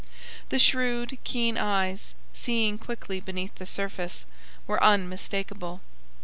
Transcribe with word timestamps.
The 0.49 0.57
shrewd, 0.57 1.19
keen 1.23 1.59
eyes, 1.59 2.15
seeing 2.33 2.79
quickly 2.79 3.19
beneath 3.19 3.53
the 3.53 3.67
surface, 3.67 4.25
were 4.65 4.83
unmistakable. 4.83 5.81